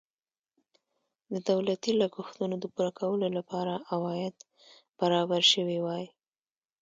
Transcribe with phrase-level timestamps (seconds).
[1.33, 4.35] د دولتي لګښتونو د پوره کولو لپاره عواید
[4.99, 6.05] برابر شوي وای.